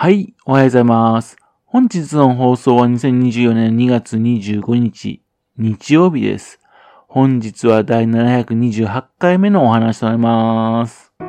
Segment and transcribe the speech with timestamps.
[0.00, 1.36] はい、おはようございます。
[1.66, 5.24] 本日の放送は2024年2月25日、
[5.56, 6.60] 日曜日です。
[7.08, 11.12] 本日は第728回目のお話となります。
[11.18, 11.24] こ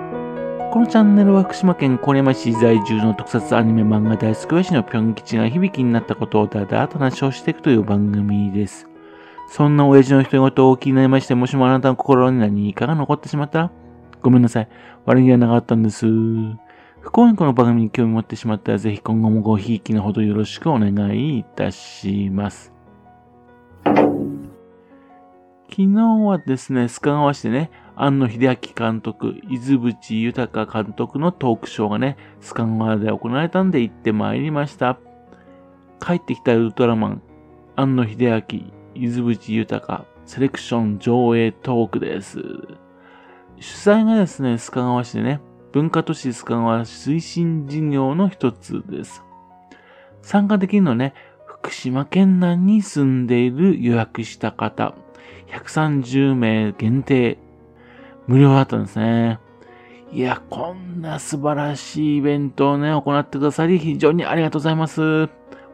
[0.82, 8.88] のチャンネルは福島県郡山市在住の特撮アニメ漫画大好き親父のぴょん吉が響きになったことをだだと話をしていくという番組です。
[9.48, 13.72] そんな親父の人事を気になりまして、もしもあなたの心に何かが残ってしまったら、
[14.22, 14.70] ごめんなさい。
[15.08, 16.06] 悪気はなかったんです。
[17.02, 22.74] 不幸にこの番組に興味持ってしまったら、ぜひ今後もごひいきのほどよろしくお願いいたします。
[23.86, 35.00] 昨日はですね、須賀川市でね、庵野秀明監督、伊豆淵豊監督のトークショーがね、須賀川で行われたんで行ってまいりました。
[36.02, 37.22] 帰ってきたウルトラマン、
[37.78, 38.60] 庵野秀明、
[38.94, 42.40] 伊豆淵豊セレクション上映トークです。
[43.58, 45.40] 主催がですね、須賀川市でね、
[45.72, 49.24] 文化都市須賀川推進事業の一つです。
[50.22, 51.14] 参加できるのはね、
[51.46, 54.96] 福島県内に住んでいる予約した方、
[55.48, 57.38] 130名限定、
[58.28, 59.40] 無料だったんですね。
[60.12, 65.30] いや、こんな素晴らしいイベントをね、行ってくださり、非常にありがとうございます。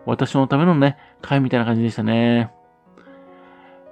[0.06, 2.52] 私のためのね、会みたいな感じでしたね。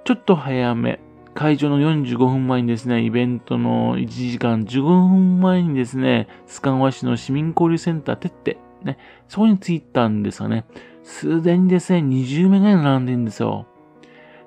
[0.04, 1.00] ちょっと早め、
[1.34, 10.64] 会場の45分前にですね、イベントの1時間15分前にですね、スカンワ市の市民交流センターてって、ね、そこに着いたんですがね、
[11.02, 13.66] すでにですね、20名ぐらい並んでるんですよ。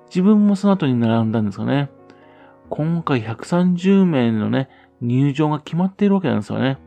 [0.09, 1.89] 自分もその後に並んだんですよね。
[2.69, 4.69] 今回130名のね、
[5.01, 6.77] 入場が決まっているわけなんですよね。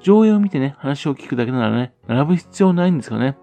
[0.00, 3.36] 上映を見てね、話を聞くだけならね、並ぶ必要ないんですよね。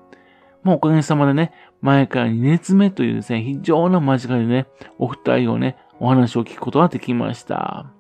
[0.64, 4.68] もうおかげさまでね、前から2列目というですね、非常な間近でね、
[5.00, 7.92] お二人をね、お話を聞くことができました。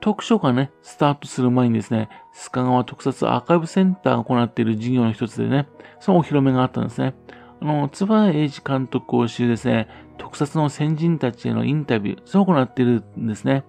[0.00, 5.66] 特書がね、スタートする前にですね、須賀川特撮アーカイブセンターが行っている事業の一つでね、
[6.00, 7.14] そのお披露目があったんですね。
[7.62, 13.64] あの、津原英二監督を知るですね、特撮の先人たちへのインタビュー、そう行っているんですね。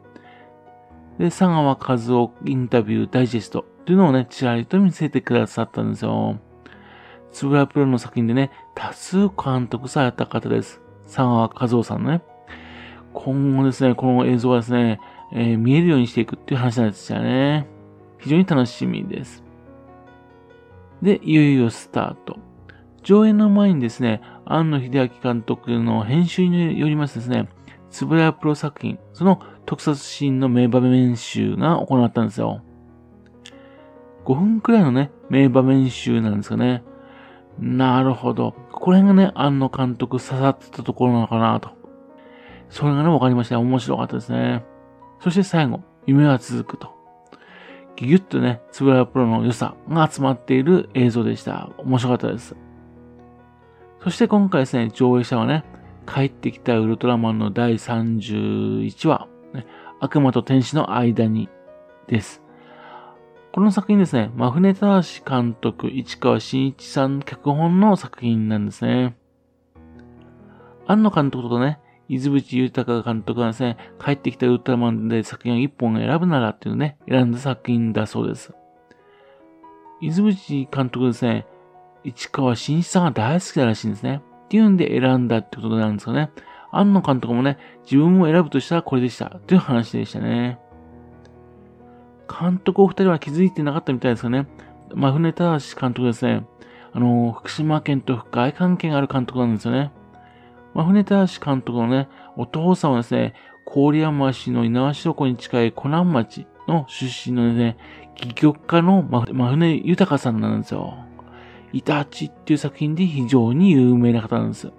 [1.20, 6.38] で、佐川和夫インタビューダイジェストというのをね、ちらりと見せてくださったんですよ。
[7.36, 10.80] つぶらプロの作品でね、多数監督された方です。
[11.04, 12.22] 佐川和夫さんのね。
[13.14, 15.02] 今後ですね、この映像はですね、
[15.34, 17.68] えー、見えるようにしていくっていう話なんですよね。
[18.20, 19.44] 非常に楽しみです。
[21.02, 22.38] で、いよいよスタート。
[23.04, 27.50] 上映の前にですね、庵野秀明監督の編集によりますですね、
[27.90, 32.62] つぶらプロ作品、その特撮シーンの名場面集が行ったんですよ。
[34.24, 36.82] 5分くらいのね、名場面集なんですかね。
[37.60, 38.54] なるほど。
[38.72, 41.70] これがね、庵野監督刺さってたところなのかなと。
[42.70, 43.60] それがね、わかりました。
[43.60, 44.64] 面白かったですね。
[45.22, 46.94] そして最後、夢は続くと。
[47.96, 51.70] ギュギュッとね、つぶらプロの良さが集まっている映像でした。
[51.78, 52.56] 面白かったです。
[54.04, 55.64] そして今回ですね、上映者はね、
[56.06, 59.66] 帰ってきたウルトラマンの第31話、ね、
[60.00, 61.50] 悪魔と天使の間に
[62.08, 62.45] です。
[63.56, 69.16] この作品ですね、マフネター監督、市川新一さん脚本の作品なんですね。
[70.88, 71.80] 庵野監督とね、
[72.10, 78.54] 伊豆淵豊監督がですね、帰ってきたウルトラマンで作品を一本選ぶならっていうね、選んだ作品だそうです。
[80.02, 81.48] 伊豆淵監督ですね、
[82.04, 84.22] 市川新一さんが大好きだらしいんですね。
[84.48, 86.30] っていうんで選んだってことなんですよね。
[86.74, 89.40] 庵野監督もね、自分を選ぶとしたらこれでした。
[89.48, 90.60] という話でしたね。
[92.28, 94.48] 監督お二人は気づいてなかったみたいですよね。
[94.94, 96.46] マフネターシ監督ですね。
[96.94, 99.92] あの、福島県と深い関係がある監督なんですよね。
[100.74, 103.34] マフネターシ監督のね、お父さんはですね、
[103.66, 107.78] 郡山市の猪苗代湖に近い湖南町の出身のね、
[108.18, 110.98] 戯曲家のマフネ豊さんなんですよ。
[111.74, 114.72] イタチっていう作品で非常に有名な方なんです。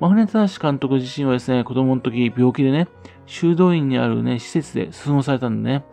[0.00, 2.88] マフネターシ監督自身はですね、子供の時病気でね、
[3.26, 5.84] 修道院にあるね、施設で過ごされたんでね、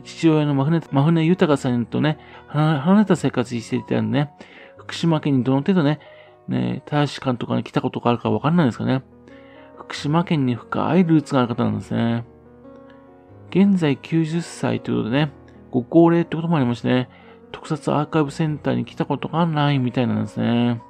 [0.00, 4.32] 父親のマフネ、マフネ豊さんとね、離れた生活していたんでね、
[4.78, 6.00] 福島県にどの程度ね、
[6.48, 9.02] ね、大使監督が来たことがあるかわかんないですかね。
[9.76, 12.24] 福島県に深いルーツがある方なんですね。
[13.50, 15.32] 現在90歳ということでね、
[15.70, 17.08] ご高齢ってこともありましてね、
[17.52, 20.80] 特撮アーカイブセンターに来たことがないみたいなんですね。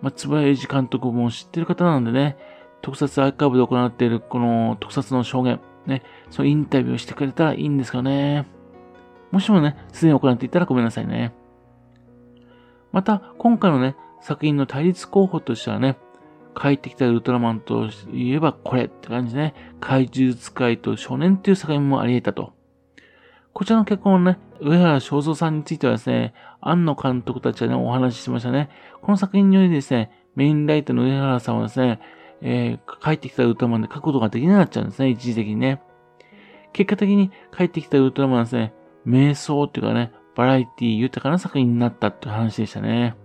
[0.00, 2.36] まあ、つばやじ監督も知ってる方なんでね、
[2.82, 8.46] 特撮アーカイブで行っているこの特撮の証言、ね、そのインタビューしてくれたらいいんですかね。
[9.30, 11.32] もしもね、すでに行っていたらごめんなさいね。
[12.92, 15.96] また、今回のね、作品の対立候補としてはね、
[16.58, 22.54] 帰ってきたウルトラマンといえばこれって感じでね、怪獣使いと少年っていう作品もあり得たと。
[23.52, 28.70] こちらの結婚のね、上原正蔵さんについてはですね、庵野監督たちはね、お話ししましたね。
[29.02, 32.00] この作品によりですね、メインライトの上原さんはですね、
[32.42, 35.80] えー、帰ってきたウルトラマンで書くことができなくなっちゃうんですね、一時的にね。
[36.72, 38.74] 結果的に帰ってきたウルトラマンはですね、
[39.06, 43.16] 瞑想っていうかね、バラエティ豊かな作品になったって話でしたね。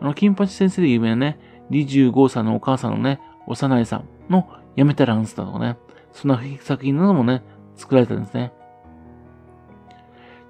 [0.00, 1.38] あの、金八先生で有名なね、
[1.70, 5.76] 李十五さんのお母さんのね、幼いさんの辞めたランスだとかね、
[6.12, 7.42] そんな作品などもね、
[7.76, 8.52] 作られたんですね。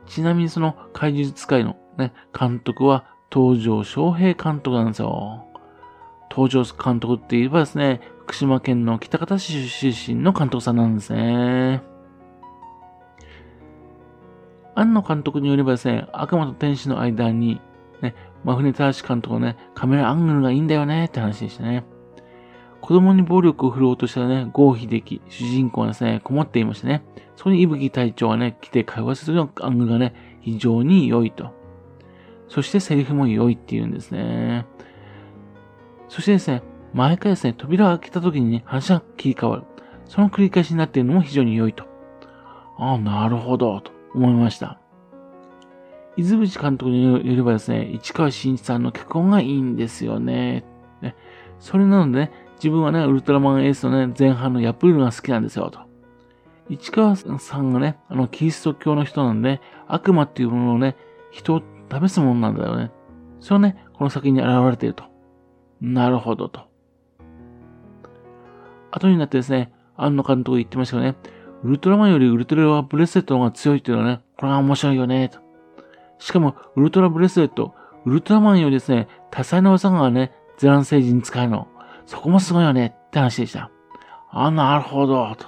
[0.07, 5.46] ちなみにその怪獣使いのね、監督は東条昌平監督なんですよ。
[6.35, 11.83] 東条監督って言えばですね、福島県の北方市出身の監督さんなんですね。
[14.75, 17.61] 庵野監督によればですね、悪魔と天使の間に、
[18.03, 18.15] ね、
[18.45, 21.85] 真船正監督のね、カメラアングルがいいんだよねって話でしたね。
[22.81, 27.03] 子供に暴力を振ろうとしたらね、郷秀樹、主人公はですね、困っていましてね、
[27.37, 31.51] そこに伊吹隊長がね、来て会話するのアングルがね、非常に良いと。
[32.49, 34.67] そしてセリフも良いっていうんですね。
[36.09, 36.63] そしてですね、
[36.93, 39.63] 毎回ですね、扉を開けた時にね、話が切り替わる。
[40.07, 41.85] その繰り返しになっているのも非常に良いと。
[42.79, 44.81] ああ、なるほど、と思いました。
[46.17, 50.65] 伊豆淵監督によればですね、市川新一さんの脚本がいいんですよね。
[51.03, 51.15] ね
[51.59, 55.81] それなのでね、自分はね、ウルトラマンエースのね、前半のヤプールが好きなんですよ、と。
[56.69, 60.97] 市川さんがね、あの、キリスト教の人なんで、悪魔っていうものをね、
[61.31, 62.91] 人を試すものなんだよね。
[63.41, 65.05] それはね、この作品に現れていると。
[65.81, 66.63] なるほど、と。
[68.91, 71.17] 後になってですね、庵野監督が言ってましたよね。
[71.63, 75.41] ウルトラマンよりウルトラブレスレットの方が強いっていうのはね、これは面白いよね、と。
[76.19, 77.75] しかも、ウルトラブレスレット、
[78.05, 81.69] ウルトラマンよりですね、多彩な技がね、ゼラン星人に使えるの。
[82.07, 83.71] そこもすごいよねって話でした。
[84.31, 85.47] あ、なるほど、と。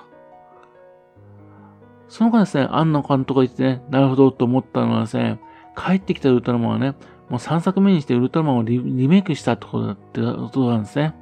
[2.08, 5.40] その間ですね、庵野監督が言ってね、なるほどと思ったのはですね、
[5.76, 6.94] 帰ってきたウルトラマンはね、
[7.28, 11.14] もう3作目にしてウルトラマンをリメイクしたってことだってことなんですね。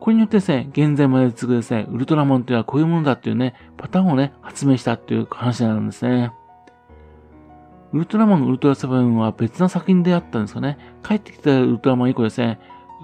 [0.00, 6.32] これによってですね、現在まで続くですね、ウルトラマンっていうのはこういうものだっていうね、パターンをね、発明したっていう話なんですね。
[7.92, 10.78] ウルトラマン、ウルトラセブンは別な作品であったんですよね。
[11.04, 12.58] 帰ってきたウルトラマン以降ですね、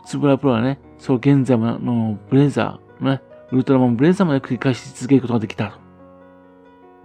[0.05, 3.21] つぶらプロはね、そう現在のブレザー、ね、
[3.53, 5.79] ウルトラマンブレザーまで繰り返し続けることができた。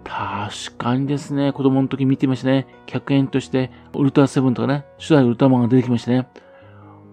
[0.04, 2.66] 確かにですね、子供の時見てましたね。
[2.86, 6.28] 客演として、ウルトラセブンとかね、初代ウルトラマンが出てきましたね。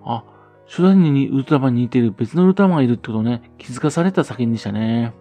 [0.03, 0.23] あ、
[0.67, 5.13] 初代にウルトラマンに似ている別のウルトラマンがいるってことをね、気づかされた作品でしたね。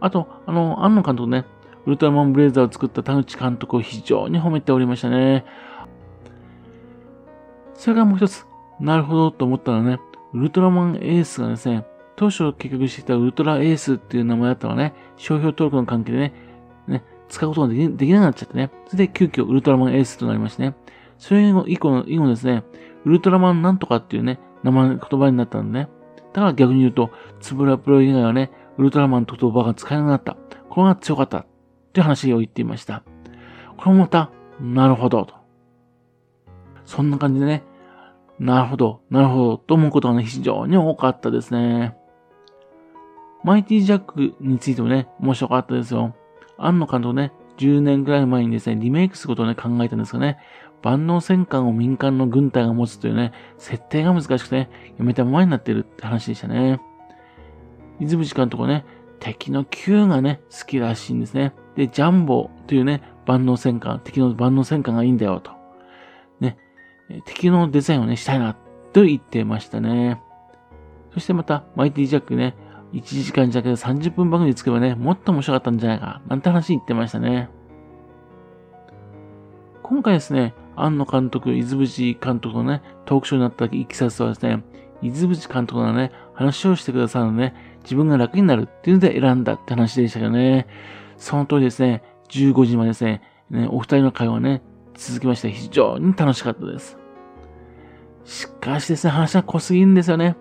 [0.00, 1.46] あと、あの、庵野監督ね、
[1.86, 5.44] ウルトラマンブレイザーを作った田口監督を非常に褒めておりましたね。
[7.74, 8.46] それからもう一つ、
[8.78, 10.00] なるほどと思ったのはね、
[10.34, 11.84] ウルトラマンエースがですね、
[12.16, 16.34] 当初結局していたウルトラエースっていう名前だったのはね、商標登録の関係でね、
[16.86, 18.70] ね、使うことができなくなっちゃってね。
[18.86, 20.74] それで急遽ウルトラマンエースとなりましてね。
[21.18, 22.64] それ以降の、以後ですね、
[23.04, 25.88] ウルトラマンなんとかっていうね、名前、言葉になったんでね。
[26.32, 27.10] だから逆に言うと、
[27.40, 30.36] つぶらプロ以外はね、ウルトラマンと言葉が使えなくなった。
[30.68, 31.38] これが強かった。
[31.38, 31.46] っ
[31.92, 33.02] ていう話を言っていました。
[33.76, 34.30] これもまた、
[34.60, 35.34] なるほど、と。
[36.84, 37.62] そんな感じでね、
[38.38, 41.96] なるほど、なるほど、と思うことがね、非常に多かったですね。
[43.44, 46.14] マイティジャックについてもね、面白かったですよ。
[46.58, 50.38] 庵野監督ね、10年くらい前にですね、リメイクすることをね、考えたんですがね、
[50.82, 56.80] 万能戦艦を民間の軍隊が持つというね、設定が難しくてね、やめたままになってるって話でしたね。
[58.00, 58.84] 伊豆淵監督はね、
[59.20, 61.52] 敵の Q がね、好きらしいんですね。
[61.76, 65.52] で、ジャンボというね、万能戦艦、敵の万能戦艦がいいんだよと。
[66.40, 66.56] ね、
[67.26, 68.56] 敵のデザインをね、したいな、
[68.92, 70.20] と言ってましたね。
[71.14, 72.56] そしてまた、マイティジャックね、
[72.92, 77.48] 1時間弱で30分番組作ればね、もっと面白かったんじゃないか、なんて話言ってましたね。
[79.82, 84.62] 今回ですね、庵野監督、伊豆淵監督のね、トークショーになったいきさつはですね、
[85.00, 90.66] 伊豆淵監督のね、話をしてくださるの、ね、自分が楽になるっていうので選んだって話でしたけどね。
[91.16, 94.62] その通りですね、15時までですね、ねお二人の会話ね、
[94.94, 96.98] 続きまして非常に楽しかったです。
[98.24, 100.36] しかしですね、話が濃すぎるんですよね。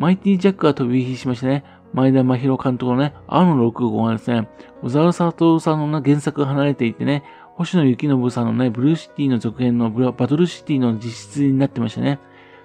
[0.00, 4.48] マイティジャックが飛び火しましてね、前田真宏監督のね、青の6号がですね、
[4.80, 7.22] 小沢悟さんの、原作が離れていてね、
[7.56, 12.18] 星野幸信さんのね、ブルーシティの続編のバトルシティの実質になってましたね。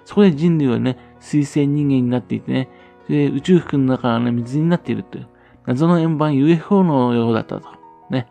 [0.06, 2.70] そこで人類はね、水星人間になっていてね、
[3.06, 5.28] で宇宙服の中がね、水になっているという。
[5.66, 7.68] 謎の円盤 UFO のようだったと。
[8.08, 8.28] ね。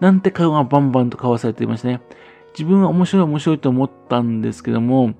[0.00, 2.02] なんて顔がバンバンと交わされていましたね。
[2.52, 5.14] 自分は面白い面白いと思ったんですけども、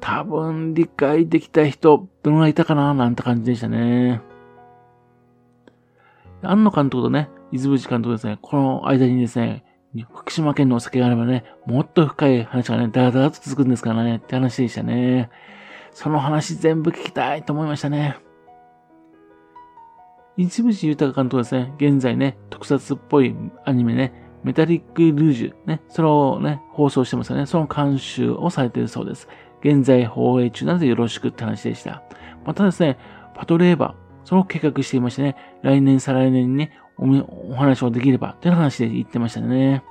[0.00, 4.20] 多分理解できた人、どのがいたかななんて感じでしたね。
[6.42, 9.64] 庵野監督とね、伊豆淵監督ですね、この間にですね、
[10.12, 15.30] 福島県のお酒があればね、もっと深い話がね、だらだらと続くんですからね、って話でしたね。
[15.92, 18.16] その話全部聞きたいと思いましたね。
[20.36, 24.12] 一部寺豊監督ですね、現在ね、特撮っぽいアニメね、
[24.44, 27.46] メタリック・ルージュ、ね、それをね、放送してますよね。
[27.46, 29.28] その監修をされているそうです。
[29.62, 32.02] 現在放映中なのでよろしくって話でした。
[32.44, 32.98] またですね、
[33.34, 39.84] パトレーバー、その計画していましてね、来年再来年にね、お話をできれば、という話で言ってましたね。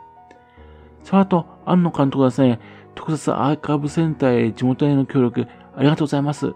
[1.04, 2.60] さあ、あと、庵野監督はですね、
[2.96, 6.54] 特撮アーカイブセンターへ地元への協力、ありがとうございます。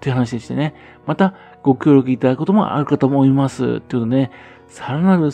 [0.00, 0.74] という話でしてね。
[1.06, 3.58] また、ご協力いただくこともあるかと思います。
[3.58, 4.30] ということでね、
[4.66, 5.30] さらなる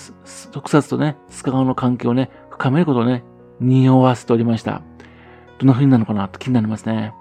[0.53, 3.25] 特撮とね、スカ川の関係をね、深めることをね、
[3.61, 4.83] 匂わせておりました。
[5.61, 7.13] どんな風になるのかなと気になりますね。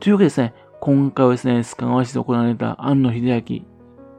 [0.00, 3.62] というわけでですね、今回はですね、須賀川市で行われた庵野秀明、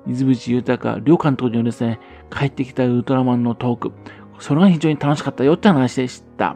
[0.07, 1.99] 水淵豊、両監督によるですね、
[2.31, 3.91] 帰ってきたウルトラマンのトーク、
[4.39, 6.55] それが非常に楽しかったよって話でした。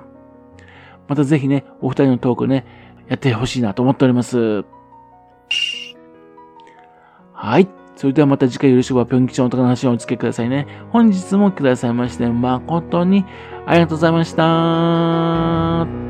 [1.09, 2.65] またぜひね、お二人のトークね、
[3.09, 4.63] やってほしいなと思っております。
[7.33, 7.67] はい。
[7.95, 10.67] それではまた次回よろしければ、ぴょん吉のお宝の話をお付けくださいね。
[10.91, 13.25] 本日もくださいまして、誠に
[13.65, 16.08] ありがとうございました。